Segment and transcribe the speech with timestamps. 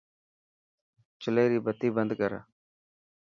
[1.21, 2.31] چلي ري بتي بند ڪر.